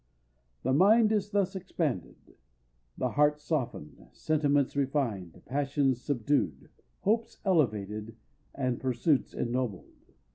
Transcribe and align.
The 0.63 0.73
mind 0.73 1.11
is 1.11 1.29
thus 1.29 1.55
expanded, 1.55 2.33
the 2.97 3.09
heart 3.11 3.39
softened, 3.39 4.07
sentiments 4.13 4.75
refined, 4.75 5.39
passions 5.45 6.01
subdued, 6.01 6.69
hopes 7.01 7.37
elevated, 7.45 8.15
and 8.55 8.81
pursuits 8.81 9.31
ennobled. 9.35 10.13